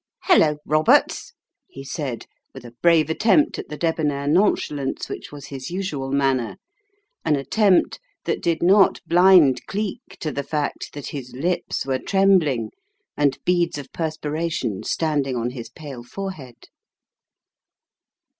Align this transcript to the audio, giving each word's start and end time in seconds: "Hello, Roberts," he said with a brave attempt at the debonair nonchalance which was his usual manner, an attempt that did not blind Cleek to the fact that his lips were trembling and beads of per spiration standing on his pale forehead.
"Hello, 0.23 0.57
Roberts," 0.65 1.33
he 1.67 1.83
said 1.83 2.25
with 2.55 2.65
a 2.65 2.73
brave 2.81 3.11
attempt 3.11 3.59
at 3.59 3.69
the 3.69 3.77
debonair 3.77 4.27
nonchalance 4.27 5.07
which 5.07 5.31
was 5.31 5.45
his 5.49 5.69
usual 5.69 6.09
manner, 6.09 6.57
an 7.23 7.35
attempt 7.35 7.99
that 8.23 8.41
did 8.41 8.63
not 8.63 8.99
blind 9.05 9.63
Cleek 9.67 10.17
to 10.21 10.31
the 10.31 10.41
fact 10.41 10.93
that 10.93 11.09
his 11.09 11.33
lips 11.35 11.85
were 11.85 11.99
trembling 11.99 12.71
and 13.15 13.37
beads 13.45 13.77
of 13.77 13.93
per 13.93 14.09
spiration 14.09 14.83
standing 14.83 15.35
on 15.35 15.51
his 15.51 15.69
pale 15.69 16.01
forehead. 16.01 16.69